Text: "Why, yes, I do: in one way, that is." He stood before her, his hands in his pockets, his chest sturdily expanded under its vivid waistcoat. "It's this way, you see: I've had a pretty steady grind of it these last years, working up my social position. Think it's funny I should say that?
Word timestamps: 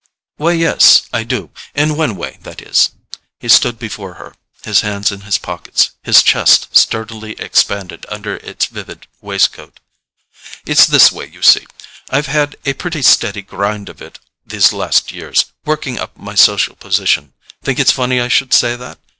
"Why, 0.37 0.53
yes, 0.53 1.03
I 1.13 1.21
do: 1.23 1.51
in 1.75 1.95
one 1.95 2.15
way, 2.15 2.39
that 2.41 2.59
is." 2.59 2.89
He 3.39 3.47
stood 3.47 3.77
before 3.77 4.15
her, 4.15 4.33
his 4.63 4.81
hands 4.81 5.11
in 5.11 5.21
his 5.21 5.37
pockets, 5.37 5.91
his 6.01 6.23
chest 6.23 6.75
sturdily 6.75 7.33
expanded 7.33 8.07
under 8.09 8.37
its 8.37 8.65
vivid 8.65 9.05
waistcoat. 9.21 9.79
"It's 10.65 10.87
this 10.87 11.11
way, 11.11 11.27
you 11.27 11.43
see: 11.43 11.67
I've 12.09 12.25
had 12.25 12.55
a 12.65 12.73
pretty 12.73 13.03
steady 13.03 13.43
grind 13.43 13.89
of 13.89 14.01
it 14.01 14.17
these 14.43 14.73
last 14.73 15.11
years, 15.11 15.45
working 15.65 15.99
up 15.99 16.17
my 16.17 16.33
social 16.33 16.75
position. 16.75 17.33
Think 17.61 17.77
it's 17.77 17.91
funny 17.91 18.19
I 18.19 18.27
should 18.27 18.55
say 18.55 18.75
that? 18.75 18.97